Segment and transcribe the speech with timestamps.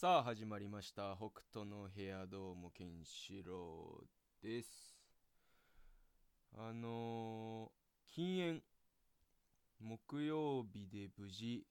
[0.00, 1.14] さあ始まりました。
[1.14, 4.06] 北斗の部屋どうもケンシロウ
[4.42, 4.96] です。
[6.56, 8.62] あのー、禁煙
[9.78, 11.66] 木曜日で無事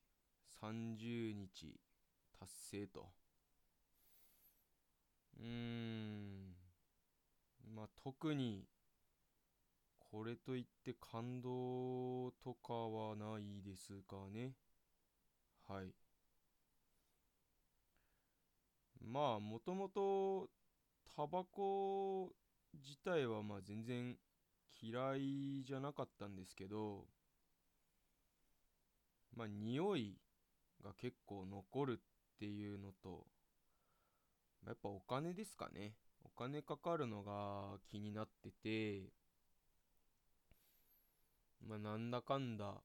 [0.61, 1.79] 30日
[2.39, 3.07] 達成と。
[5.39, 6.53] うーん。
[7.75, 8.67] まあ特に
[9.97, 14.51] これといって感動とかはないですかね。
[15.67, 15.98] はい。
[19.01, 20.49] まあもともと
[21.15, 22.31] タバコ
[22.73, 24.15] 自体はまあ全然
[24.81, 27.05] 嫌いじゃなかったんですけど
[29.35, 30.17] まあ匂い
[30.83, 33.25] が結構残るっていうのと
[34.65, 35.93] やっぱお金ですかね。
[36.23, 39.09] お金かかるのが気になってて
[41.65, 42.75] まあなんだかんだ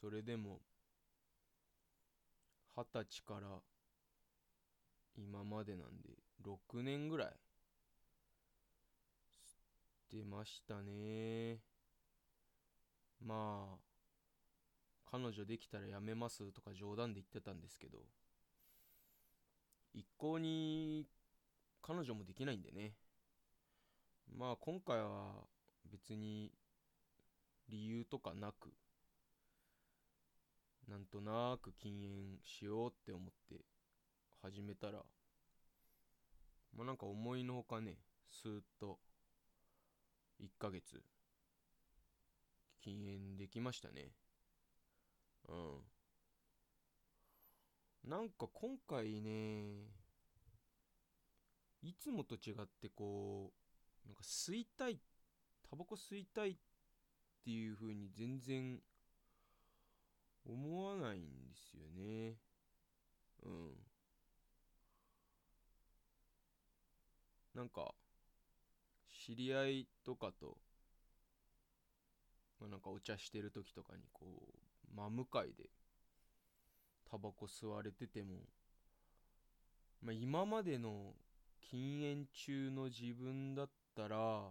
[0.00, 0.60] それでも
[2.76, 3.48] 二十歳から
[5.16, 6.10] 今までなんで
[6.44, 7.28] 6年ぐらい？
[10.10, 11.60] 吸ってましたね。
[13.24, 13.78] まあ
[15.10, 17.98] 彼女できたらやめますとか冗談で言ってたんですけど
[19.94, 21.06] 一向に
[21.80, 22.94] 彼女もできないんでね。
[24.36, 25.46] まあ今回は
[25.90, 26.50] 別に
[27.68, 28.72] 理由とかなく
[30.88, 33.64] なんとなく禁煙しようって思って
[34.44, 34.98] 始めたら
[36.76, 37.96] まあなんか思いのほかね
[38.30, 38.98] スーッと
[40.38, 41.00] 1ヶ月
[42.82, 44.10] 禁煙できましたね。
[45.48, 45.52] う
[48.06, 48.10] ん。
[48.10, 49.86] なんか今回ね
[51.82, 53.50] いつもと違ってこ
[54.04, 55.00] うなんか吸いたい
[55.70, 56.56] タバコ吸いたいっ
[57.42, 58.78] ていう風に全然
[60.46, 62.34] 思わないんですよね。
[63.42, 63.93] うん。
[67.54, 67.94] なんか
[69.26, 70.56] 知り合いとかと、
[72.60, 74.24] まあ、なんかお茶してる時とかにこ
[74.92, 75.70] う真向かいで
[77.10, 78.40] タバコ吸われてても、
[80.02, 81.14] まあ、今までの
[81.60, 84.50] 禁煙中の自分だったら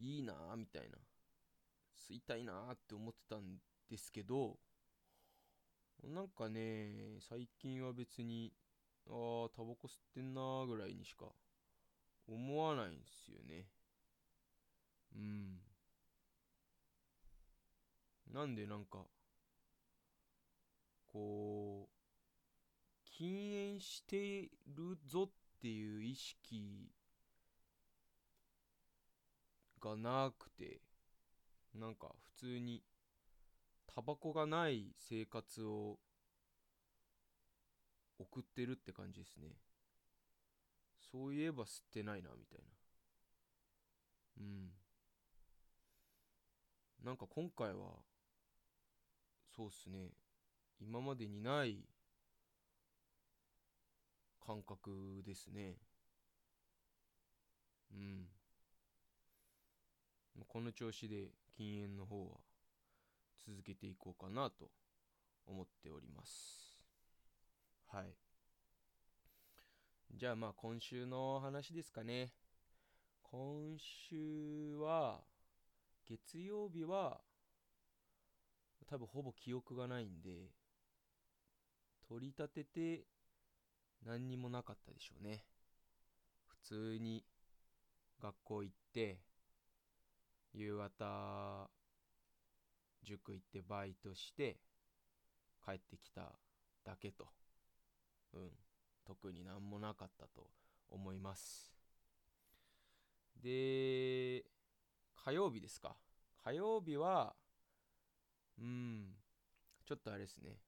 [0.00, 0.98] いいなあみたいな
[1.96, 3.56] 吸いたいなあって思ってたん
[3.90, 4.56] ですけど
[6.04, 8.52] なんかね最近は別に
[9.10, 11.26] ああタバコ吸ってんなーぐらいにしか
[12.28, 13.66] 思わないんすよね。
[15.16, 15.58] うん。
[18.32, 19.06] なんでなんか
[21.06, 21.98] こう
[23.04, 25.30] 禁煙してるぞっ
[25.60, 26.92] ていう意識
[29.80, 30.80] がなくて
[31.74, 32.82] なんか普通に
[33.94, 35.98] タバコがない生活を
[38.18, 39.48] 送ってるって感じですね。
[41.10, 42.64] そういえば吸ってないなみたいな。
[44.40, 44.70] うん。
[47.04, 48.02] なんか今回は
[49.56, 50.10] そうっすね。
[50.80, 51.78] 今までにない
[54.44, 55.76] 感覚ですね。
[57.92, 58.26] うん。
[60.46, 62.36] この調子で禁煙の方は
[63.46, 64.70] 続けていこうかなと
[65.46, 66.67] 思っております。
[67.90, 68.14] はい。
[70.14, 72.34] じゃあまあ今週の話ですかね。
[73.22, 75.22] 今週は
[76.06, 77.20] 月曜日は
[78.86, 80.50] 多分ほぼ記憶がないんで
[82.06, 83.04] 取り立てて
[84.04, 85.44] 何にもなかったでしょうね。
[86.46, 87.24] 普通に
[88.20, 89.20] 学校行って
[90.52, 91.70] 夕方
[93.02, 94.58] 塾行ってバイトして
[95.64, 96.32] 帰ってきた
[96.84, 97.37] だけと。
[98.34, 98.50] うん。
[99.04, 100.50] 特になんもなかったと
[100.90, 101.74] 思います。
[103.42, 104.44] で
[105.14, 105.96] 火曜日ですか？
[106.44, 107.34] 火曜日は
[108.58, 109.14] うん。
[109.86, 110.58] ちょっとあれですね。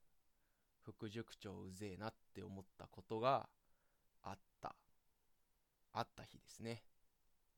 [0.83, 3.49] 副塾長うぜえなって思ったことが
[4.23, 4.75] あった。
[5.93, 6.83] あった日ですね。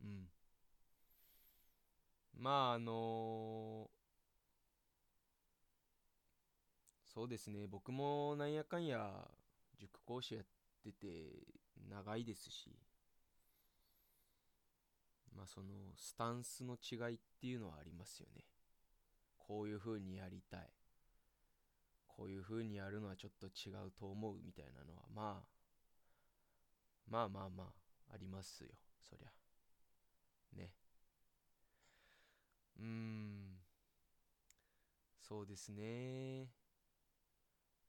[0.03, 0.29] うん。
[2.35, 7.67] まああのー、そうですね。
[7.69, 9.29] 僕もなんやかんや
[9.83, 10.45] 塾講師やっ
[10.85, 11.43] てて
[11.91, 12.71] 長いですし
[15.35, 18.45] まあそのスタンスの違いっていうのはありますよね。
[19.39, 20.71] こういう風にやりたい。
[22.07, 25.47] こういう風にやるのはちょっと違うと思うみたいなのはまあ
[27.09, 28.71] まあまあまあありますよ
[29.01, 29.31] そりゃ。
[30.59, 30.71] ね。
[32.79, 33.63] うーん。
[35.19, 36.51] そうですね。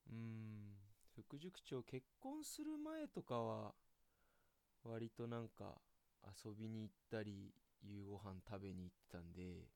[0.09, 0.72] うーん。
[1.15, 3.73] 副塾長結婚する前とかは
[4.83, 5.75] 割となんか
[6.45, 9.67] 遊びに行ったり夕ご飯食べに行ってたんで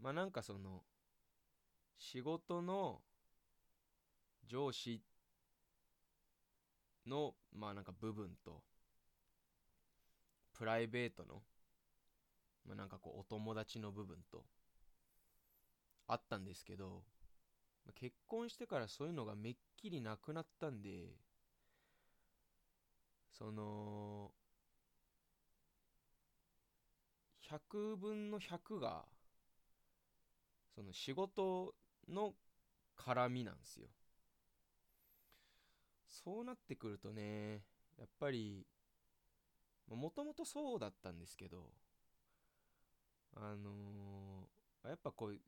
[0.00, 0.82] まあなんかその
[1.98, 3.00] 仕事の
[4.46, 5.00] 上司
[7.06, 8.62] のまあなんか部分と
[10.56, 11.42] プライベートの
[12.66, 14.44] まあなんかこうお友達の部分と
[16.06, 17.02] あったんですけど
[17.94, 21.16] 結婚してからそういうのがめっきりなくなったんで
[23.30, 24.30] その
[27.40, 29.04] 100分の100が
[30.74, 31.74] その仕事
[32.08, 32.34] の
[32.96, 33.88] 絡みなんですよ。
[36.08, 37.62] そうなってくるとね
[37.98, 38.66] やっぱり
[39.88, 41.70] もともとそうだったんですけど
[43.34, 45.38] あのー、やっぱこう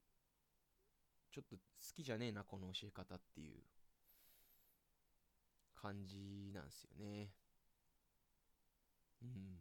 [1.35, 1.61] ちょっと好
[1.97, 3.57] きじゃねえなこの教え方っていう
[5.75, 7.33] 感じなんですよね。
[9.21, 9.59] うん。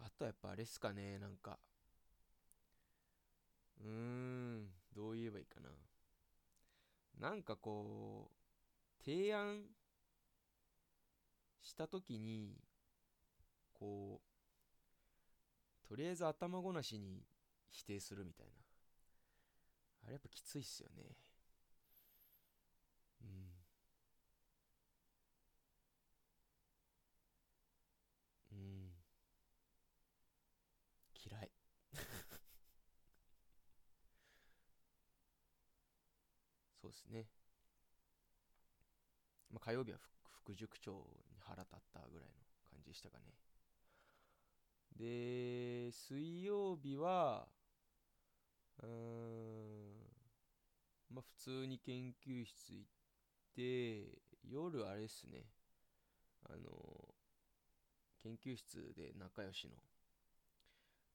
[0.00, 1.60] あとはやっぱあれっすかねなんか。
[3.80, 5.68] うーんどう言えばいいかな。
[7.20, 9.62] なんかこう提案
[11.60, 12.56] した時に
[13.72, 14.20] こ
[15.84, 17.22] うとりあえず頭ごなしに
[17.70, 18.61] 否定するみたいな。
[20.04, 21.16] あれやっぱきついっすよね。
[23.22, 23.52] うん。
[28.52, 28.92] うん。
[31.24, 31.50] 嫌い。
[36.80, 37.28] そうですね。
[39.50, 39.98] まあ火曜日は
[40.42, 40.92] 副塾長
[41.30, 42.34] に腹立ったぐらいの
[42.70, 43.26] 感じでしたかね。
[44.96, 47.48] で水曜日は
[48.82, 49.91] うーん。
[51.12, 52.88] まあ普通に研究室行っ
[53.54, 54.18] て
[54.48, 55.44] 夜あれっすね。
[56.44, 57.14] あの
[58.22, 59.74] 研究室で仲良しの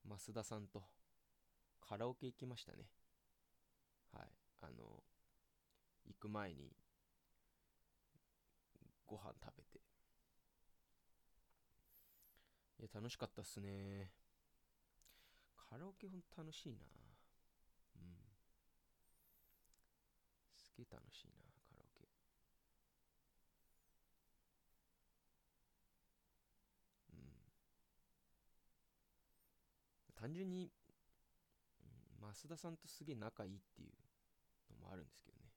[0.06, 0.84] 増田さんと
[1.82, 2.86] カラオケ行きましたね。
[4.14, 4.28] はい。
[4.62, 5.04] あの
[6.06, 6.72] 行く前に
[9.06, 9.80] ご飯食べて。
[12.80, 14.12] いや楽しかったっすね。
[15.70, 16.86] カラオケほんと楽しいな
[17.98, 18.08] うん
[20.56, 22.08] すげえ楽しいなカラオケ。
[27.14, 27.20] うん。
[30.16, 30.70] 単純に、
[32.22, 33.92] うん、増田さんとすげえ仲いいっていう
[34.74, 35.50] のもあるんですけどね。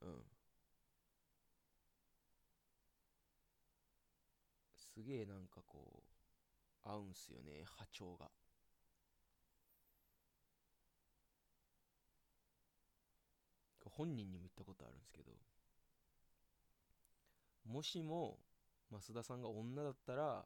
[0.00, 0.24] うん。
[4.76, 6.04] すげえなんかこ
[6.84, 8.30] う合うんすよね波長が。
[13.96, 15.32] 本人にも言ったことあるんですけど
[17.66, 18.38] もしも
[18.90, 20.44] 増田さんが女だったら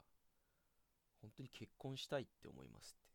[1.21, 3.11] 本当に結婚したいって思いますって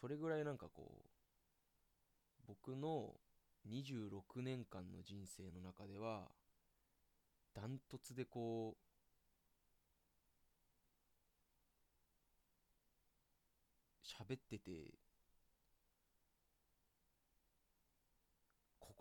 [0.00, 3.14] それぐらいなんかこう僕の
[3.70, 6.28] 26年間の人生の中では
[7.54, 8.84] ダントツでこう
[14.04, 15.03] 喋ってて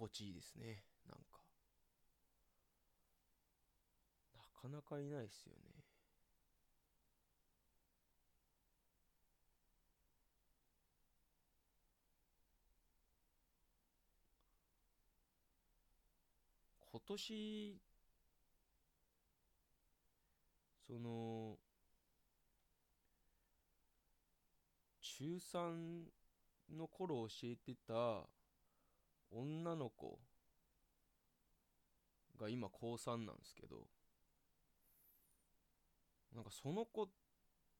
[0.03, 1.39] 心地いいですねなんか。
[4.35, 5.83] なかなかいないですよね。
[16.91, 17.81] 今年
[20.85, 21.57] その
[25.01, 26.11] 中3
[26.77, 28.27] の頃教えてた
[29.35, 30.19] 女の子
[32.39, 33.87] が今高3なんですけど
[36.33, 37.07] なんかその子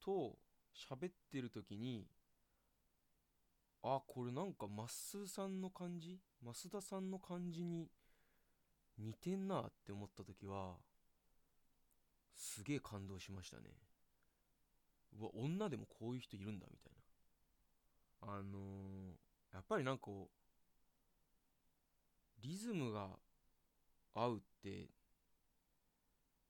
[0.03, 0.37] と
[0.75, 2.07] 喋ってる時に
[3.83, 7.89] あこれなんかまっすーさんの感じ増田さんの感じに
[8.97, 10.75] 似てんなって思った時は
[12.35, 13.63] すげえ感動しましたね。
[15.19, 16.93] うわ女でもこういう人いるんだみたい
[18.27, 18.33] な。
[18.35, 20.42] あのー、やっぱりなんかこう
[22.43, 23.07] リズムが
[24.13, 24.89] 合うって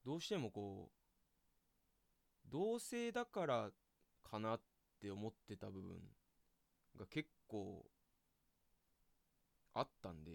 [0.04, 3.70] どうしてもこう同性だから
[4.30, 4.60] かなっ
[5.00, 5.98] て思ってた部分
[6.98, 7.86] が結構
[9.76, 10.32] あったんで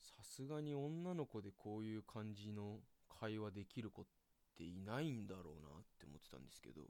[0.00, 2.78] さすがに女の子でこういう感じの
[3.20, 4.04] 会話できる子っ
[4.56, 6.82] ていないんだろうなって思ってたんですけど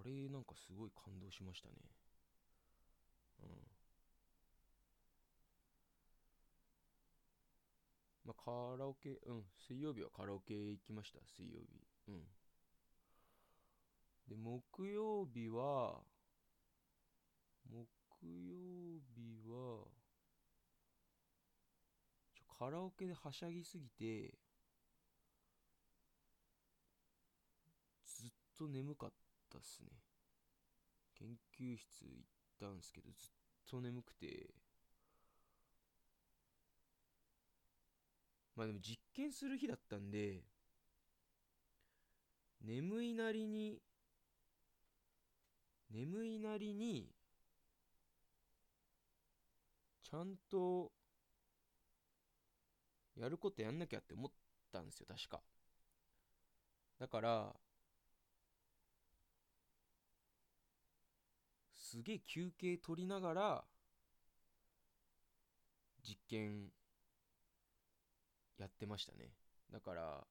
[0.00, 1.74] あれなんかすごい感動しましたね。
[3.44, 3.50] うん。
[8.24, 9.44] まあカラオケうん。
[9.66, 11.20] 水曜日はカラオケ行きました。
[11.36, 11.86] 水曜日。
[12.08, 12.24] うん。
[14.28, 16.02] で木曜日は
[17.70, 17.86] 木
[18.22, 19.84] 曜日は
[22.32, 24.38] ちょカラオケではしゃぎすぎて
[28.06, 29.12] ずっと眠かっ
[29.50, 29.88] たっすね。
[31.18, 33.30] 研究室行ったんですけどずっ
[33.66, 34.54] と眠くて。
[38.56, 40.44] まあでも実験する日だったんで
[42.62, 43.80] 眠いなりに
[45.90, 47.08] 眠いなりに
[50.02, 50.92] ちゃんと
[53.16, 54.30] やることやんなきゃって思っ
[54.72, 55.40] たんですよ確か。
[56.98, 57.54] だから
[61.94, 63.64] すげえ休憩取りながら
[66.04, 66.70] 実験
[68.58, 69.30] やってましたね。
[69.72, 70.24] だから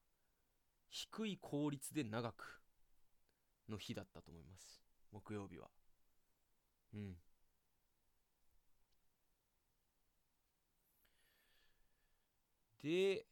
[0.90, 2.62] 低い効率で長く
[3.68, 4.82] の日だったと思います。
[5.12, 5.68] 木曜日は。
[6.94, 7.16] うん。
[12.82, 13.26] で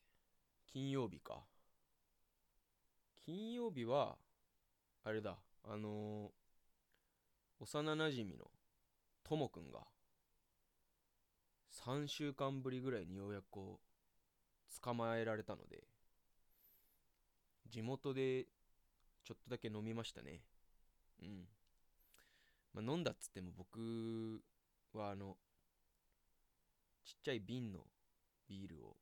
[0.67, 1.45] 金曜日か。
[3.25, 4.19] 金曜日は
[5.05, 5.39] あれだ。
[5.65, 6.41] あのー
[7.62, 8.50] 幼なじみの
[9.23, 9.78] ともくんが
[11.71, 15.85] 3週間ぶりぐらいにようやくこう捕まえられたので
[17.71, 18.47] 地元で
[19.23, 20.40] ちょっとだけ飲みましたね。
[21.23, 21.45] うん。
[22.75, 24.42] まあ飲んだっつっても僕
[24.92, 25.37] はあの
[27.04, 27.87] ちっちゃい瓶の
[28.49, 28.97] ビールを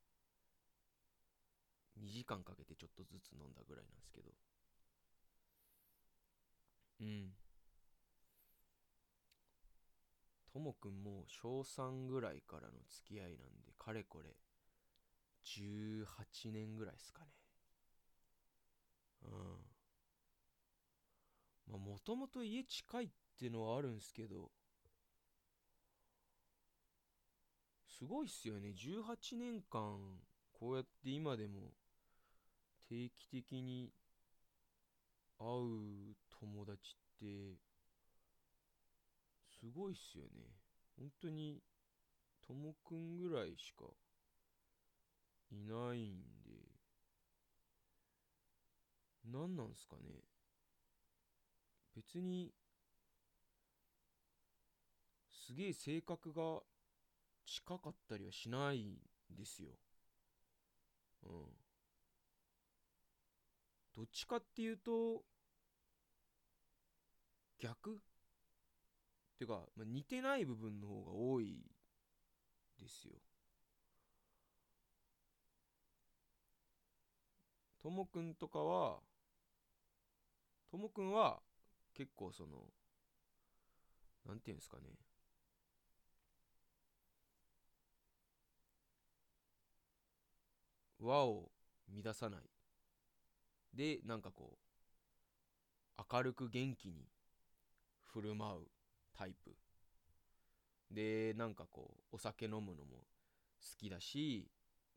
[1.99, 4.29] 2時間かけてちょっとずつ飲んだぐらいなんですけど。
[7.01, 7.40] うん。
[10.53, 14.37] ともくんも小3ぐらいからの付き合いなんでかれこれ
[15.45, 17.27] 18年ぐらいですかね。
[19.23, 19.31] うん。
[21.69, 24.51] まあもともと家近いってのはあるんすけど
[27.87, 28.73] すごいっすよね。
[28.73, 30.21] 18年間
[30.53, 31.73] こうやって今でも
[32.89, 33.93] 定期的に
[35.39, 37.70] 会う友達って
[39.61, 40.31] すごいっすよね。
[40.99, 41.63] 本当に
[42.47, 43.85] ともくんぐらいしか
[45.51, 46.51] いないんで。
[49.31, 50.25] 何なんすかね。
[51.95, 52.55] 別に
[55.29, 56.61] すげえ性格が
[57.45, 58.97] 近かったりはしないん
[59.29, 59.73] ですよ。
[61.25, 61.31] うん。
[63.95, 65.23] どっちかっていうと
[67.59, 68.01] 逆
[69.41, 71.65] ていうか、まあ、似てない部分の方が多い
[72.79, 73.15] ですよ。
[77.83, 78.99] ともくんとかは
[80.71, 81.41] ともくんは
[81.95, 82.51] 結構その
[84.27, 84.83] なんていうんですかね。
[90.99, 91.51] 和を
[91.89, 92.41] 乱さない。
[93.73, 94.59] でなんかこ
[95.99, 97.09] う明るく元気に
[98.05, 98.80] 振る舞う。
[99.21, 99.55] タイプ。
[100.91, 103.07] でなんかこうお酒飲むのも
[103.63, 104.51] 好きだし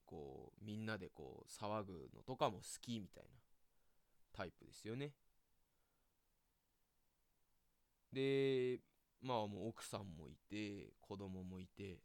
[0.05, 3.29] こうみんなでこう騒ぐのとかも好きみたいな
[4.33, 5.13] タイプですよね。
[8.13, 8.79] で
[9.21, 11.99] まあもう奥さんもいて子供もいて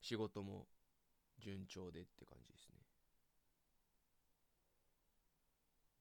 [0.00, 0.68] 仕事も
[1.38, 2.76] 順調でって感じですね。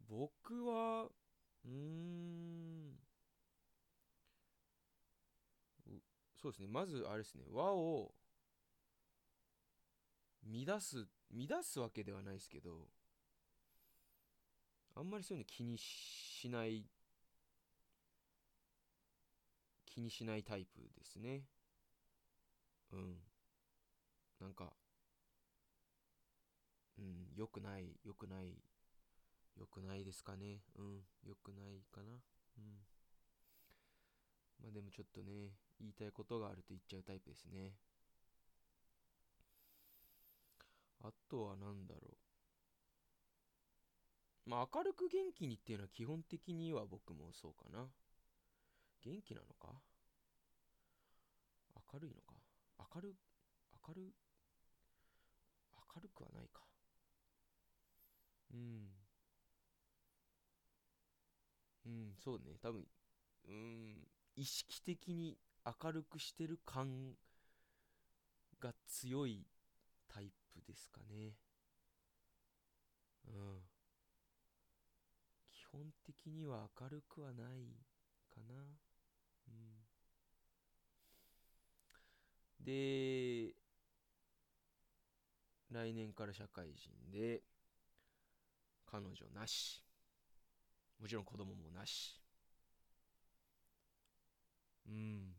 [0.08, 1.10] 僕は
[1.66, 2.96] うーん
[5.88, 5.92] う
[6.46, 6.68] そうですね。
[6.68, 7.44] まずあれですね。
[7.52, 8.14] 和を
[10.46, 12.88] 乱す乱すわけではないですけど
[14.94, 16.86] あんまりそういうの気にしない
[19.88, 21.46] 気にしないタイプですね。
[22.94, 23.16] うん。
[24.40, 24.72] なんか
[27.00, 28.54] うん良くない良くない
[29.58, 30.60] 良くないですかね。
[30.78, 32.12] うん良くないかな。
[32.60, 32.86] うん。
[34.62, 37.74] まあでもちょっとね言いたいことがあると言っちゃうタイプですね。
[41.04, 42.18] あとは何だろ
[44.48, 44.50] う。
[44.50, 47.86] まあ明るく元気にっていうのは基本的には僕もそうかな。
[49.04, 49.82] 元気なのか？
[51.94, 52.34] 明るいのか？
[52.96, 53.16] 明る
[53.88, 54.14] 明る
[55.96, 56.62] 明るくはないか。
[58.54, 58.90] うん。
[61.86, 62.58] うんそうね。
[62.62, 62.84] 多分
[63.48, 67.16] うん意識的に明るくしてる感
[68.60, 69.46] が強い
[70.08, 71.34] タイプですかね。
[73.28, 73.60] うん。
[75.52, 77.76] 基本的には明るくはない
[78.30, 78.56] かな。
[79.48, 79.86] うん。
[82.64, 83.54] で
[85.72, 87.42] 来年から社会人で
[88.86, 89.84] 彼女なし。
[91.00, 92.22] もちろん子供もなし。
[94.88, 95.35] うん。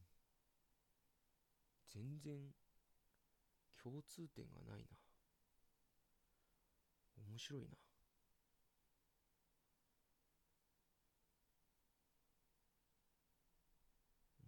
[1.96, 2.52] 全然
[3.82, 4.98] 共通点がないな。
[7.16, 7.68] 面白いな。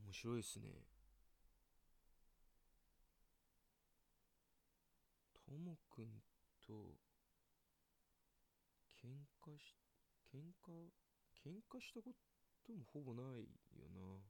[0.05, 0.69] 面白いっすね。
[5.33, 6.21] ともくん
[6.67, 6.99] と
[9.01, 9.09] 喧
[9.41, 9.75] 嘩し
[10.31, 10.91] 喧嘩
[11.43, 12.13] 喧嘩したこ
[12.67, 14.21] ともほぼないよな。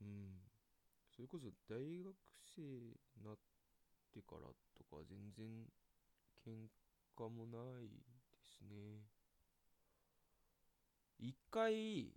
[0.00, 0.41] うん。
[1.14, 2.14] それこそ大学
[2.56, 3.36] 生になっ
[4.12, 5.46] てからとか全然
[6.44, 6.68] 喧
[7.16, 9.02] 嘩もないですね。
[11.18, 12.12] 一回い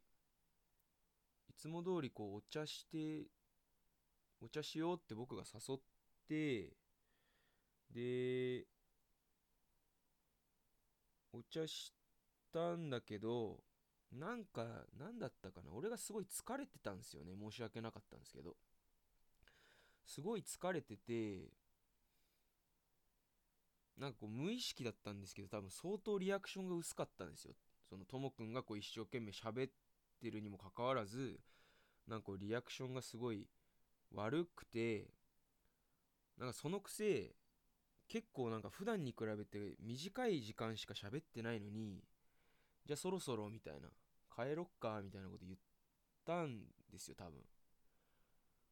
[1.57, 3.27] つも通りこうお茶して
[4.41, 5.79] お茶しようって僕が誘っ
[6.27, 6.73] て
[7.93, 8.65] で
[11.33, 11.93] お茶し
[12.51, 13.59] たんだけど
[14.11, 14.63] なんか
[14.97, 15.71] なんだったかな。
[15.73, 17.33] 俺がすごい疲れてたんですよね。
[17.37, 18.55] 申し訳なかったんですけど。
[20.05, 21.49] すごい疲れてて
[23.97, 27.53] なんかこう無意識だったんですけど多分相当リアクションが薄かったんですよ。
[27.89, 29.71] そのともくんがこう一生懸命喋っ
[30.21, 31.39] てるにもかかわらず
[32.07, 33.47] なんかこうリアクションがすごい
[34.13, 35.07] 悪くて
[36.37, 37.35] なんかそのくせ
[38.07, 42.03] 結構なんか普段に比べて短い時間しか喋ってないのに
[42.85, 43.89] じゃあそろそろみたいな
[44.35, 45.57] 帰ろっかみたいなこと言っ
[46.25, 47.39] たんですよ多分。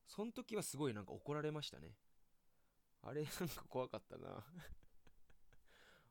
[0.07, 1.95] その時はすごいなんか怒られましたね。
[3.01, 4.45] あれなんか怖かったな。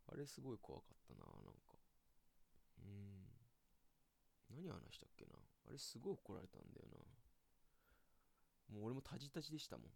[0.09, 1.79] あれすごい怖かったななんか。
[2.79, 3.27] うん。
[4.51, 5.39] 何話したっけな。
[5.67, 6.87] あれすごい怒られたんだよ
[8.69, 8.75] な。
[8.75, 9.93] もう俺もタジタジでしたもん。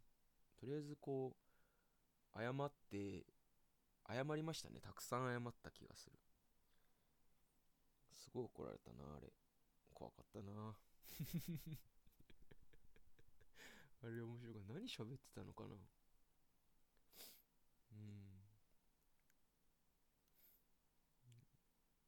[0.56, 1.36] とりあえずこ
[2.34, 3.26] う謝って
[4.08, 4.80] 謝りましたね。
[4.80, 6.18] たくさん謝った気がする。
[8.14, 9.32] すごい怒られたなあれ。
[9.92, 10.76] 怖かったな。
[14.02, 14.54] あれ面白い。
[14.68, 15.70] 何喋ってたのかな？
[15.70, 15.76] うん。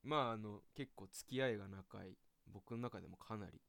[0.05, 2.17] まああの結構付き合いが長い
[2.53, 3.61] 僕の中でもかなり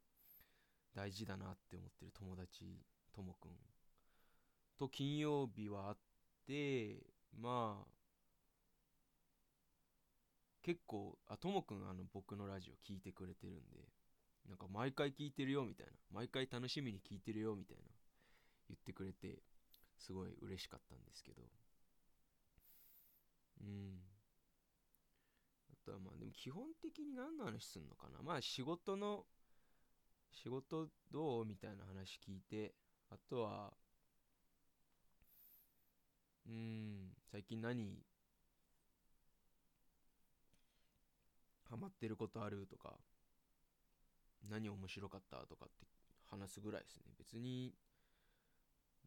[0.95, 2.65] 大事だなって思ってる友達
[3.13, 3.51] ともくん。
[4.77, 5.97] と金曜日は会っ
[6.47, 7.03] て
[7.37, 7.87] まあ
[10.61, 13.79] 結構あともくんあの僕のラジオ聞いてくれてるんで
[14.47, 15.91] なんか毎回聞いてるよみたいな。
[16.13, 17.83] 毎回楽しみに聞いてるよみたいな。
[18.69, 19.39] 言ってくれて
[19.97, 21.41] すごい嬉しかったんですけど。
[23.61, 23.99] うん。
[25.71, 28.21] あとはまあでも基本的に何の話すんのかな。
[28.23, 29.25] まあ仕事の
[30.31, 32.73] 仕事どうみたいな話聞いて
[33.09, 33.73] あとは
[36.47, 38.03] うん最近何
[41.69, 42.97] ハマってることあるとか
[44.49, 45.87] 何面白かったとかって
[46.29, 47.13] 話すぐらいですね。
[47.17, 47.73] 別に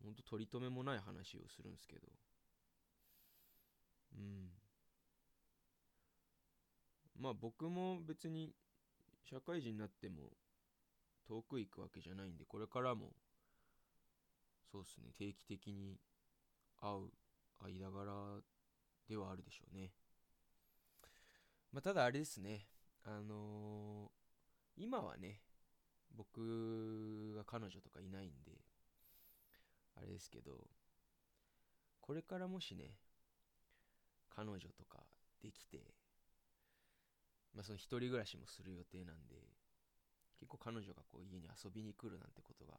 [0.03, 2.09] ほんと取り留めもない話をするんですけど。
[4.15, 4.51] うん。
[7.19, 8.55] まあ僕も別に
[9.25, 10.31] 社会人になっても
[11.27, 13.13] 遠く行くわけじゃないんでこれからも
[14.71, 16.01] そうっすね定期的に
[16.81, 17.11] 会う
[17.63, 18.41] 間柄
[19.09, 19.93] ではあるでしょうね。
[21.73, 22.67] まあただあれですね
[23.05, 24.23] あのー
[24.75, 25.43] 今はね
[26.17, 28.62] 僕が彼女とかいないんで
[30.03, 30.53] あれですけど
[32.01, 32.97] これからもしね
[34.35, 35.05] 彼女とか
[35.41, 35.95] できて
[37.55, 39.37] まあその一人暮らしもする予定なんで
[40.41, 42.75] 結構彼女がこう家に遊びに来るなんてことが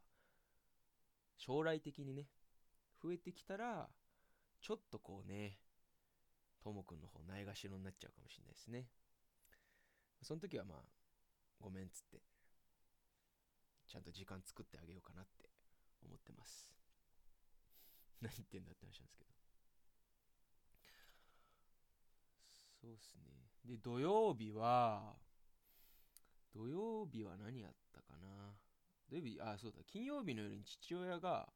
[1.37, 2.27] 将来的にね
[3.01, 3.87] 増えてきたら
[4.61, 5.57] ちょっとこうね
[6.61, 8.87] ともくんの方ないがしろになっちゃうかもしれないですね。
[10.21, 10.77] その時はまあ
[11.59, 12.21] ごめんっつって
[13.87, 15.49] ちゃんと時間作ってあげようかなって
[16.05, 16.82] 思ってます。
[18.23, 19.29] 何言ってんだって話なんですけど。
[22.81, 23.21] そうっすね。
[23.65, 25.15] で土曜日は
[26.53, 28.53] 土曜日は何やったかな。
[29.09, 29.83] 土曜日あそうだ。
[29.85, 31.47] 金曜日の夜に父親が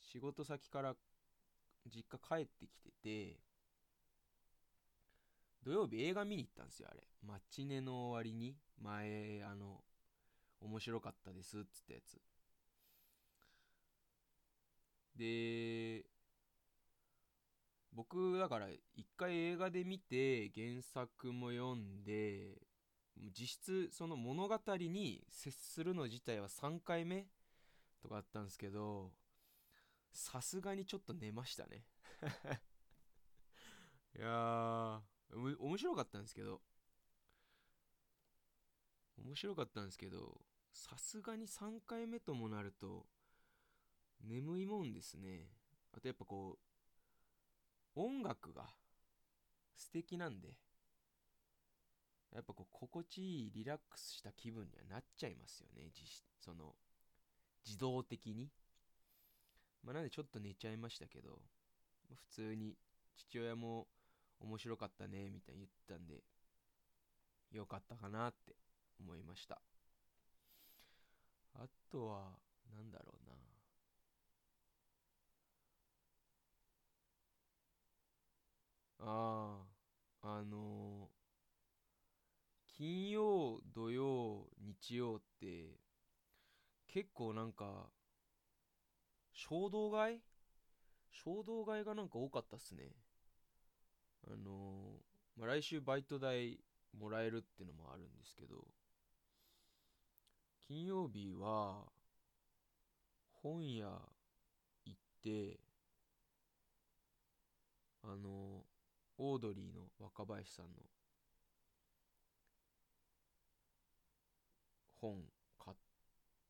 [0.00, 0.94] 仕事先から
[1.86, 3.40] 実家帰ってきてて
[5.64, 7.02] 土曜日映画見に行ったんですよ、あれ。
[7.26, 9.84] マチネの終わりに、前、あの、
[10.60, 12.18] 面白かったですっつったやつ。
[15.18, 16.04] で、
[17.92, 22.62] 僕、だから、一回映画で見て、原作も読んで、
[23.16, 27.26] 実質、その物語に接するの自体は3回目
[28.00, 29.12] とかあったんですけど、
[30.12, 31.84] さすがにちょっと寝ましたね。
[34.16, 36.62] いやー、面白かったんですけど、
[39.16, 40.40] 面白かったんですけど、
[40.72, 43.06] さすがに3回目ともなると、
[44.24, 45.48] 眠いもんですね。
[45.92, 46.58] あとやっぱこ
[47.96, 48.68] う、音楽が
[49.76, 50.56] 素敵なんで、
[52.34, 55.90] やっぱこう、心地いいリラックスした気分にはなっちゃいますよね。
[56.40, 56.74] その、
[57.64, 58.50] 自動的に。
[59.82, 61.40] まあ、なんでちょっと寝ちゃいましたけど、
[62.14, 62.76] 普通に
[63.16, 63.88] 父親も
[64.40, 66.22] 面白かったね、みたいに言ったんで、
[67.50, 68.54] よかったかなって
[69.00, 69.60] 思いました。
[71.54, 72.38] あとは、
[72.70, 73.57] なんだろうな。
[79.00, 79.64] あ
[80.22, 85.78] あ、あのー、金曜、土曜、日曜って、
[86.88, 87.90] 結構なんか、
[89.32, 90.20] 衝動買い？
[91.10, 92.92] 衝動買いがなんか多かったっすね。
[94.26, 96.58] あのー、まあ、来週バイト代
[96.98, 98.66] もらえるってのもあるんですけど、
[100.66, 101.92] 金曜日は、
[103.42, 103.86] 本屋
[104.84, 105.60] 行って、
[108.02, 108.64] あの、
[109.18, 110.72] オードリーの若林さんの
[115.00, 115.22] 本
[115.58, 115.76] 買っ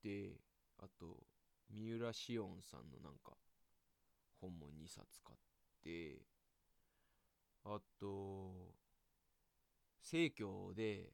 [0.02, 0.40] て
[0.78, 1.18] あと
[1.70, 3.32] 三浦紫音さんのなんか
[4.40, 5.38] 本も2冊買っ
[5.84, 6.22] て
[7.64, 8.74] あと
[10.00, 11.12] 生協で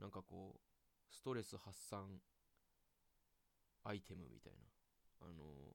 [0.00, 2.20] なんかこうストレス発散
[3.82, 4.52] アイテムみたい
[5.20, 5.74] なあの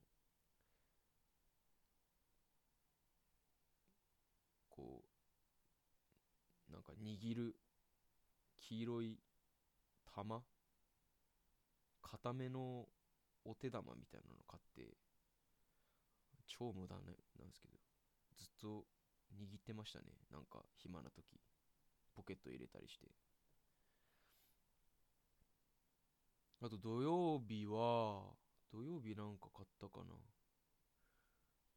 [4.69, 5.03] こ
[6.69, 7.55] うなんか握る
[8.59, 9.19] 黄色い
[10.15, 10.41] 玉
[12.01, 12.85] 固めの
[13.43, 14.95] お手玉みたいなの買って
[16.47, 17.45] 超無駄なんですけど
[18.37, 18.85] ずっと
[19.37, 20.05] 握ってましたね。
[20.31, 21.25] なんか暇な時
[22.15, 23.07] ポケット入れたりして。
[26.61, 28.35] あと土曜日は
[28.71, 30.13] 土曜日なんか買ったかな。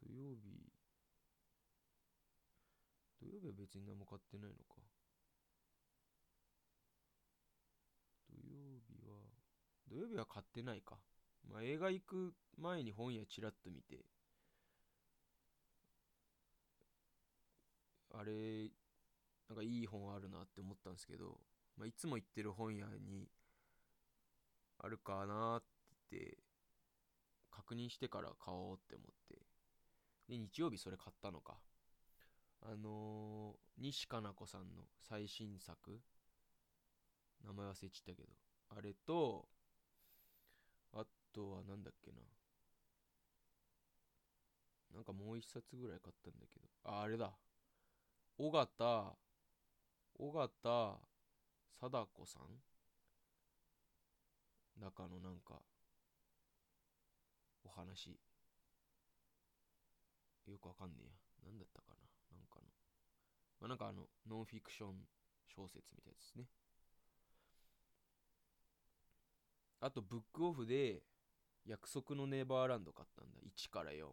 [0.07, 0.71] 土曜日
[3.21, 4.81] 土曜日は別に何も買ってないのか。
[8.31, 9.17] 土曜日は、
[9.88, 10.96] 土曜日は買ってないか。
[11.51, 14.05] まあ映画行く前に本屋ちらっと見て、
[18.12, 18.70] あれ、
[19.49, 21.38] なんかいい本あるなって思ったんですけど、
[21.77, 23.29] まあいつも行ってる本屋に
[24.79, 25.62] あるかなっ
[26.11, 26.38] て
[27.51, 29.46] 確認してから買おうって思って。
[30.29, 31.59] で、日曜日それ買ったのか。
[32.62, 36.01] あのー、西加奈子さんの最新作
[37.44, 38.29] 名前忘れちったけど
[38.70, 39.46] あれと
[41.37, 42.16] とはなんだっけな。
[44.94, 46.66] なんかもう一冊ぐらい買ったんだけど。
[46.85, 47.31] ああれだ。
[48.38, 49.16] 尾形
[50.18, 50.99] 尾形
[51.79, 52.42] 貞子さん？
[54.81, 55.61] 中のなんか
[57.64, 58.18] お話。
[60.46, 61.11] よくわかんねえや。
[61.44, 61.88] 何だったか
[62.31, 62.38] な？
[62.38, 62.62] なんかの、
[63.61, 64.94] まあ、なんかあの、ノンフィクション
[65.55, 66.46] 小説みたいですね。
[69.81, 71.03] あと、ブックオフで、
[71.66, 73.40] 約束のネバーランド買ったんだ。
[73.42, 74.07] 1から4。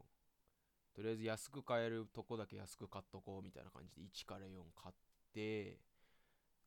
[0.96, 4.96] とりあえず安く買えるとこだけ安く買っとこうみたいな感じで1から4買っ
[5.34, 5.80] て、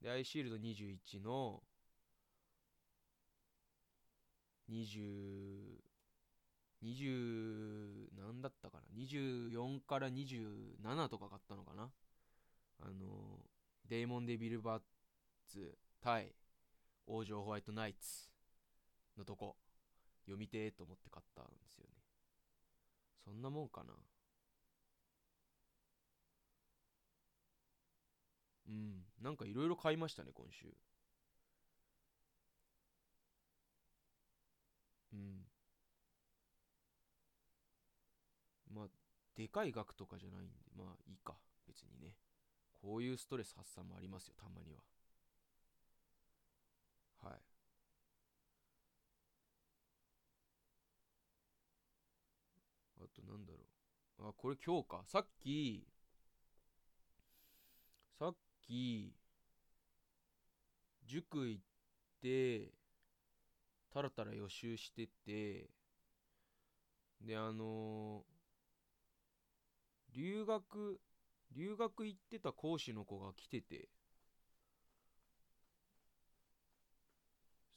[0.01, 1.63] で、アイシールド21の
[4.71, 5.79] 20、
[6.83, 11.91] 20何だったかな24から27とか買ったのかな
[12.81, 13.41] あの
[13.89, 14.83] デーモン・デビル・バッ
[15.47, 16.35] ツ対
[17.07, 18.29] 王女ホワイトナイツ
[19.17, 19.57] のとこ
[20.27, 21.93] 読みてーと思って買ったんですよね。
[23.25, 23.93] そんなもんかな。
[28.69, 29.05] うん。
[29.23, 30.67] なんかいろいろ買いましたね今週。
[35.13, 35.47] うん。
[38.73, 38.87] まあ、
[39.35, 41.35] でかい額とかじゃないんで、まあいいか、
[41.67, 42.15] 別にね。
[42.83, 44.81] こういうストレス発散もありますよ、たまには。
[47.23, 47.41] はい。
[53.01, 53.59] あとなんだろ
[54.19, 54.29] う。
[54.29, 55.03] あ、これ今日か。
[55.05, 55.87] さっき、
[58.19, 59.15] さっき
[61.07, 61.63] 塾行っ
[62.23, 62.73] て
[63.93, 65.69] たらたら予習してて
[67.21, 68.25] であの
[70.15, 71.01] 留学
[71.55, 73.89] 留学行ってた講師の子が来てて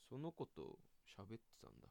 [0.09, 0.79] その子と
[1.17, 1.87] 喋ってたんだ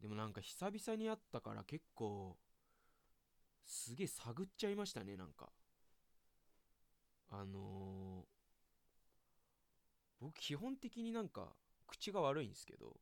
[0.00, 2.36] でもなんか久々に会ったから結構
[3.64, 5.50] すげえ探っちゃいましたねなんか。
[7.28, 8.24] あのー、
[10.20, 11.48] 僕基本的になんか
[11.86, 12.96] 口が悪いんですけど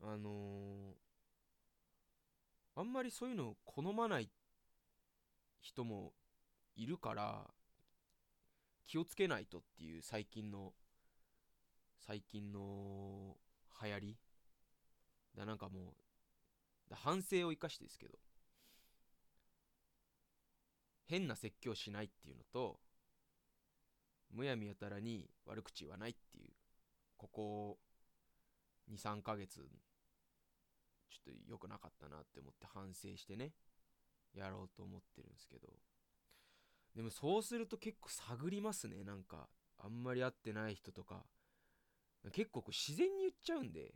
[0.00, 4.30] あのー、あんまりそういうのを好まない
[5.60, 6.12] 人も
[6.76, 7.50] いるから
[8.86, 10.72] 気をつけないとっていう最近の
[11.98, 13.36] 最近の
[13.82, 14.16] 流行り
[15.36, 15.94] だなんかも
[16.90, 18.18] う反省を生かしてですけど
[21.06, 22.78] 変な説教しないっていうのと
[24.30, 26.50] むやみやたらに悪口言わないっていう
[27.16, 27.78] ここ
[28.90, 33.52] 23ヶ月ちょっと良くなかったなって思って反省してね
[34.34, 35.68] やろうと思ってるんですけど。
[36.94, 39.48] でもそうすると結構探りますねなんか。
[39.84, 41.24] あんまり会ってない人とか。
[42.32, 43.94] 結構こう自然に言っちゃうんで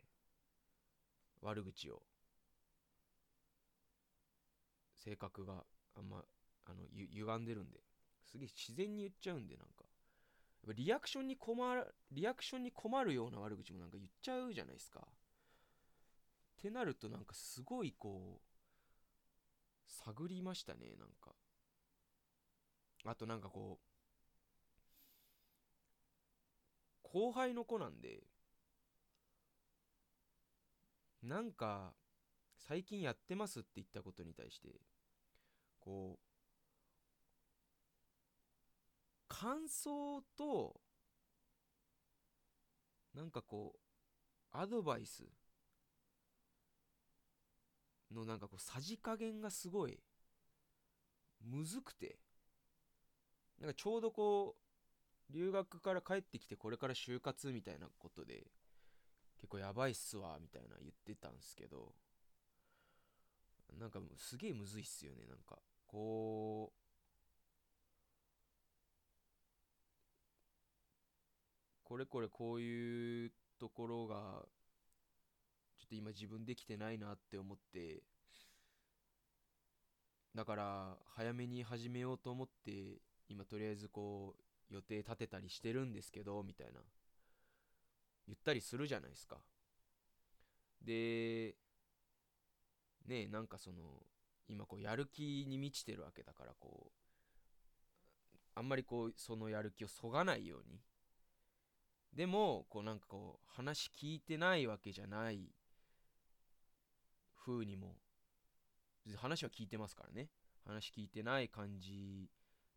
[1.41, 2.01] 悪口を。
[4.95, 5.63] 性格が
[5.95, 6.23] あんま
[6.65, 7.79] あのゆ歪んでるんで。
[8.25, 9.85] すげえ自然に言っちゃうんでなんか。
[10.73, 14.99] リアクションに困るリアクションに困るような悪口もなんか言っちゃうじゃないですか。
[14.99, 15.03] っ
[16.61, 18.41] てなるとなんかすごいこう
[19.87, 21.35] 探りましたねなんか。
[23.05, 23.87] あとなんかこう
[27.03, 28.23] 後輩の子なんで
[31.27, 31.93] なんか
[32.57, 34.69] 最近やってますって言ったことに対して
[35.79, 36.27] こう
[39.27, 40.79] 感想と
[43.13, 45.25] なんかこうアドバイス
[48.13, 49.99] のなんかこうさじ加減がすごい
[51.45, 52.15] むずくて
[53.59, 54.55] なんかちょうどこ
[55.29, 58.45] う留学から帰ってきてこれから就活みたいなことで
[59.37, 61.93] 結構やばいっすわみたいな言ってたんすけど
[63.79, 65.59] なんかすげえむずいっすよねなんか。
[65.87, 66.87] こう
[71.83, 74.15] これこれこういうところが
[75.77, 78.03] ちょっと今自分できてないなって思って
[80.35, 84.35] だから早めに始めようと思って今とりあえずこ
[84.69, 86.81] う予定立てたりしてるんですけどみたいな。
[88.27, 89.37] 言ったりするじゃないですか。
[90.81, 91.55] で
[93.05, 94.05] ねえなんかその
[94.47, 96.91] 今こうやる気に満ちてるわけだからこう
[98.55, 100.79] あんまりこうそのやる気をそがないように。
[102.13, 105.51] でもこうなんかこう話聞いてないわけじゃない
[107.45, 107.95] 風にも
[109.17, 110.29] 話は聞いてますからね。
[110.65, 112.29] 話聞いてない感じ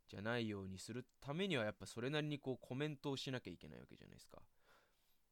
[0.08, 4.38] じゃないようにするためにはやっぱそれなりにこうコメントをしなきゃいけないわけじゃないですか。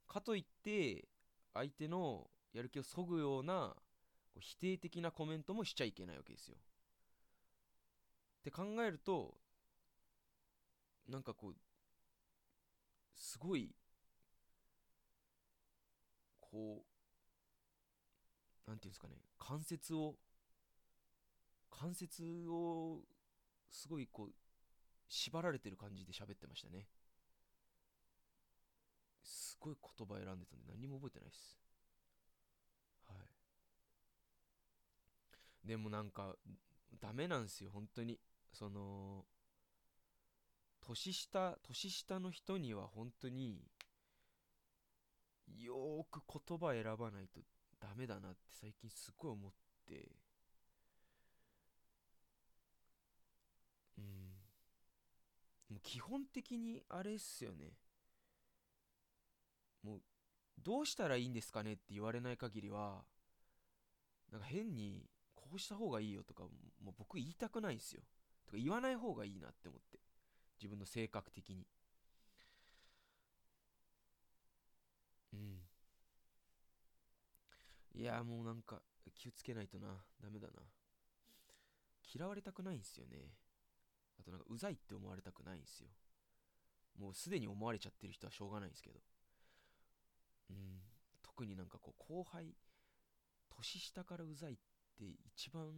[0.08, 1.06] かといって
[1.54, 3.74] 相手のやる気をそぐような
[4.32, 6.56] こう否定的なコメントもしちゃいけないわけですよ。
[8.40, 9.34] って考えると
[11.08, 11.54] なんかこう
[13.14, 13.74] すごい
[16.40, 16.82] こ
[18.66, 20.14] うなんていうんですかね関節を
[21.70, 23.00] 関節を
[23.70, 24.32] すごいこう
[25.08, 26.86] 縛られてる感じで喋ってましたね。
[29.28, 31.58] すごい言葉選んでたんで何も覚えてないです。
[33.06, 33.14] は
[35.64, 35.68] い。
[35.68, 36.34] でもなんか
[37.00, 38.18] ダメなんですよ本当に。
[38.52, 39.26] その
[40.80, 43.60] 年下年下の人には本当に
[45.58, 47.40] よーく言葉選ばないと
[47.78, 49.52] ダメだなって最近すごい思っ
[49.86, 50.10] て。
[53.98, 54.04] うん。
[55.68, 57.72] もう基本的にあれっすよね。
[60.64, 61.74] どうしたらいいんですかね？
[61.74, 63.04] って言われない限りは
[64.30, 66.42] なんか変にこうした方がいいよとか
[66.82, 68.02] もう僕言いたくないんですよ。
[68.46, 69.98] とか言わない方がいいなって思って。
[70.60, 71.66] 自分の性格的に。
[75.32, 75.60] うん。
[77.94, 78.82] いやもうなんか
[79.14, 79.88] 気をつけないとな。
[80.20, 80.54] ダメだな。
[82.12, 83.18] 嫌われたくないんすよね。
[84.18, 85.88] あとなんかうざいって思われたくないんすよ。
[86.98, 88.98] もうすでに思われちゃってる人はしょうがないんですけど。
[90.50, 90.80] うん。
[91.22, 92.54] 特になんかこう後輩
[93.48, 94.56] 年下からうざいっ
[94.96, 95.72] て一番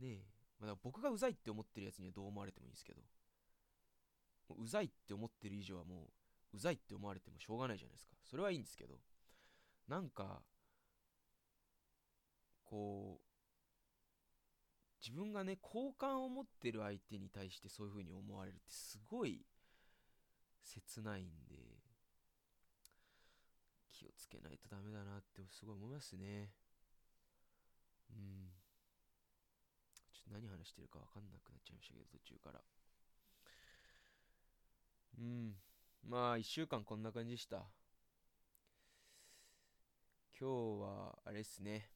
[0.00, 0.24] ね
[0.60, 3.02] まあ、だ僕がうざいって思ってるやつにはどう思われてもいいんですけど
[4.50, 6.08] ううざいって思ってる以上はも
[6.52, 8.14] ううざいって思われてもしょうがないじゃないですか。
[8.24, 8.94] それはいいんですけど
[9.86, 10.42] なんか
[12.64, 13.28] こう
[15.04, 19.44] 自分がね好感を持ってる相手に対してそういう風に思われるってすごい
[20.62, 21.67] 切ないんで
[23.98, 26.52] 気をつけないとダメだなってすごい思いますね。
[28.10, 28.54] うん。
[29.92, 32.60] ちょっと何話してるか分かんなくなっちゃいましたけど途中から。
[35.18, 35.54] うん。
[36.06, 37.66] まあ1週間こんな感じでした。
[40.38, 41.90] 今日はあれですね。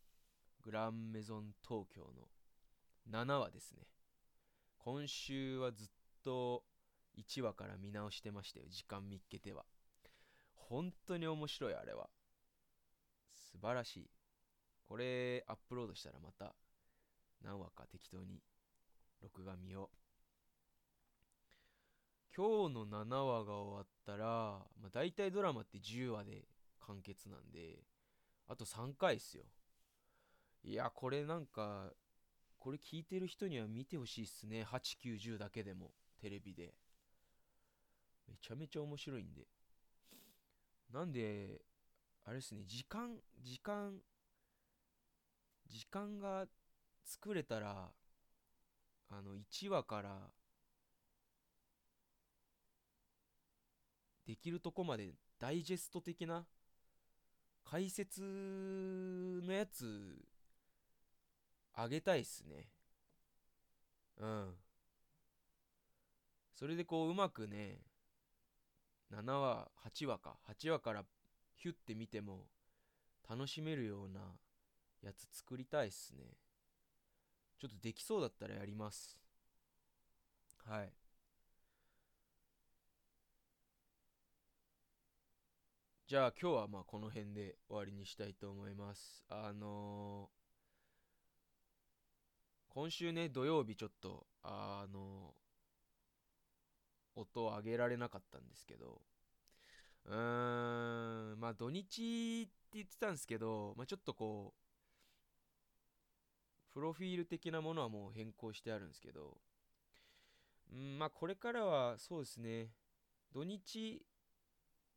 [0.62, 2.28] グランメゾン東京の
[3.24, 3.86] 7話ですね。
[4.78, 5.88] 今週はずっ
[6.24, 6.64] と
[7.16, 8.66] 1話から見直してましたよ。
[8.68, 9.64] 時間見っけては。
[10.72, 12.08] 本当に面白いあれは。
[13.34, 14.10] 素晴らしい。
[14.88, 16.54] これアップロードしたらまた
[17.44, 18.40] 何話か適当に
[19.20, 19.96] 録画見よう。
[22.34, 24.24] 今日の7話が終わったら、
[24.80, 26.46] まあ、大体ドラマって10話で
[26.80, 27.80] 完結なんで
[28.48, 29.44] あと3回っすよ。
[30.64, 31.92] いやこれなんか
[32.58, 34.64] これ聞いてる人には見てほしいっすね。
[34.64, 36.72] 890だけでもテレビで。
[38.26, 39.46] めちゃめちゃ面白いんで。
[40.92, 41.62] なんで
[42.24, 43.94] あれですね時間時間
[45.68, 46.44] 時間が
[47.04, 47.90] 作れたら
[49.10, 50.30] あの1話から
[54.26, 56.44] できるとこまでダイジェスト的な
[57.64, 60.18] 解説のやつ
[61.74, 62.68] あげたいっすね。
[64.18, 64.54] うん。
[66.54, 67.78] それでこううまくね
[69.12, 70.38] 7話8話か。
[70.48, 71.04] 8話から
[71.56, 72.48] ヒュッて見ても
[73.28, 74.20] 楽しめるような
[75.02, 76.24] やつ作りたいっすね。
[77.58, 79.18] ちょっとできそうだったらやります。
[80.64, 80.92] はい。
[86.06, 89.24] じゃあ今日はまあこの辺で終わりにしたいと思います。
[89.28, 90.42] あのー
[92.70, 95.34] 今週ね土曜日ちょっとあの
[97.14, 99.00] 音を上げられなかったんですけど
[100.06, 109.36] うーんまあ土日って言ってたんですけど、まあ、ちょっとこうプロフィール的なものはもう変更してあるんですけど
[110.72, 112.68] うんまあこれからはそうですね
[113.32, 114.02] 土日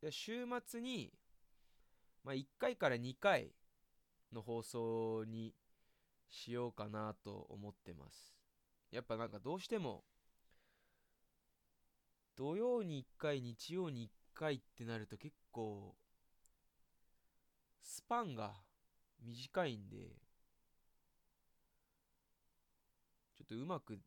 [0.09, 1.11] 週末に、
[2.23, 3.51] まあ、1回から2回
[4.33, 5.53] の放送に
[6.29, 8.35] しようかなと思ってます。
[8.91, 10.03] やっぱなんかどうしても
[12.35, 15.95] 土曜に1回日曜に1回ってなると結構
[17.81, 18.53] スパンが
[19.23, 19.95] 短いんで
[23.37, 23.97] ちょっとうまく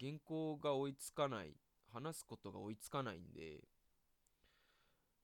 [0.00, 1.52] 原稿が追いつかない
[1.92, 3.64] 話すことが追いつかないんで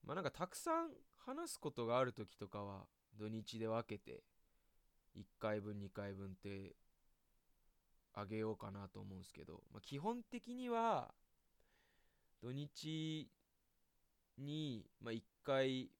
[0.05, 2.87] まあなんかたくさん話すことがある時とかは
[3.19, 4.23] 土日で分けて
[5.17, 6.75] 1回分2回分って
[8.17, 11.13] あげようかなと思うんですけど、まあ、基本的には
[12.43, 13.29] 土日
[14.39, 15.91] に、まあ、1回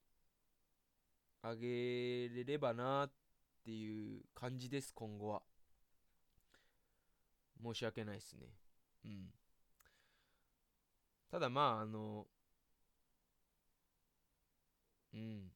[1.43, 3.11] あげれればなっ
[3.65, 5.43] ていう感じです今後は。
[7.63, 8.47] 申し訳ないですね。
[9.05, 9.29] うん。
[11.31, 12.27] ただまああの
[15.13, 15.51] うん。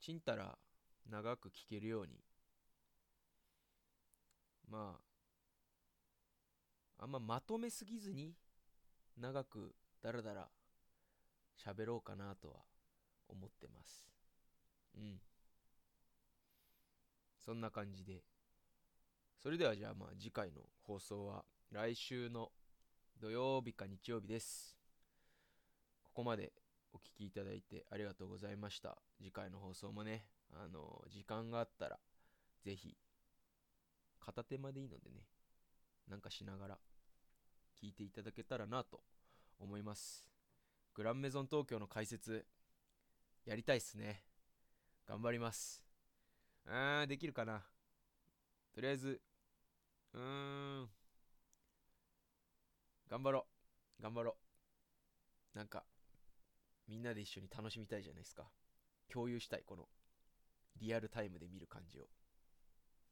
[0.00, 0.56] ちんたら
[1.08, 2.12] 長く聞けるように
[4.76, 4.98] ま
[6.98, 8.34] ああんままとめすぎずに
[9.16, 10.48] 長くだらだら
[11.58, 12.56] 喋ろうかなとは
[13.28, 14.04] 思ってます。
[14.98, 15.18] うん。
[17.42, 18.22] そんな感じで。
[19.42, 22.50] それではじゃあまあ次回の放送は来週の
[23.18, 24.76] 土曜日か日曜日です。
[26.04, 26.52] ここまで
[26.92, 28.98] お聴きいただいてありがとうございました。
[29.18, 31.98] 次回の放送もね、あの、時間があったら、
[32.62, 32.96] ぜひ、
[34.26, 35.22] 片手間でいいのでね、
[36.08, 36.78] なんかしながら
[37.80, 39.00] 聞いていただけたらなと
[39.60, 40.26] 思います。
[40.94, 42.46] グランメゾン東京の解説、
[43.44, 44.24] やりたいっすね。
[45.06, 45.84] 頑張ります。
[46.66, 47.64] あー、できるかな。
[48.74, 49.20] とりあえず、
[50.14, 50.90] うーん、
[53.08, 53.46] 頑張ろ
[53.98, 54.02] う。
[54.02, 54.36] 頑張ろ
[55.54, 55.58] う。
[55.58, 55.84] なんか、
[56.88, 58.50] みんなで一緒に楽しみたいじゃないですか
[59.12, 59.88] 共有したいこの
[60.80, 62.08] リアルタイムで見る感じを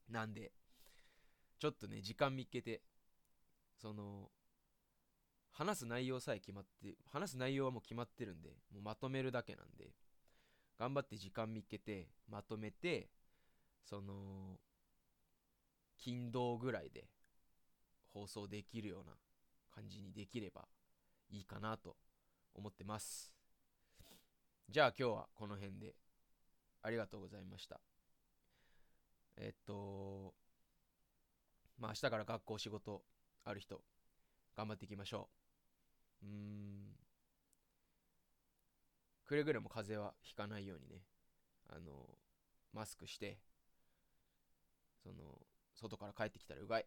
[0.08, 0.52] なんで
[1.64, 2.82] ちょっとね時間見っけて
[3.80, 4.28] その
[5.50, 9.94] 話す内容さえ決まって話す内容はもう決まってるんでもうまとめるだけなんで
[10.78, 13.08] 頑張って時間見っけてまとめて
[13.82, 14.58] その
[15.96, 17.06] 金土ぐらいで
[18.12, 19.14] 放送できるような
[19.74, 20.66] 感じにできれば
[21.30, 21.96] いいかなと
[22.54, 23.32] 思ってます。
[24.68, 25.94] じゃあ今日はこの辺で
[26.82, 27.80] ありがとうございました。
[29.38, 30.34] えっと
[31.79, 33.03] まあ明日から学校仕事
[33.45, 33.81] ある人
[34.57, 35.29] 頑張っていきましょ
[36.22, 36.27] う。
[36.27, 36.97] うーん。
[39.25, 41.03] くれぐれも風邪はひかないようにね
[41.68, 42.07] あの
[42.72, 43.39] マスクして
[45.03, 45.14] その
[45.75, 46.87] 外から帰ってきたらうがい。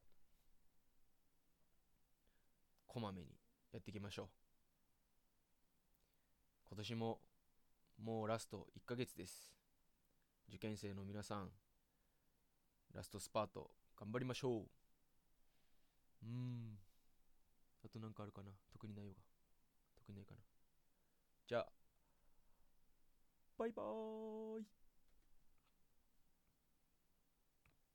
[2.86, 3.28] こまめに
[3.74, 4.28] やっていきましょう。
[6.70, 7.20] 今年も
[7.98, 9.52] もうラスト1ヶ月です。
[10.50, 11.50] 受験生の皆さん
[12.94, 13.70] ラストスパート
[14.00, 14.77] 頑張りましょう。
[16.24, 16.80] うん。
[17.84, 18.52] あとなんかあるかな？
[18.72, 19.22] 特にないよが
[19.96, 20.42] 特にないかな。
[21.48, 21.68] じゃあ。
[23.58, 24.87] バイバーイ。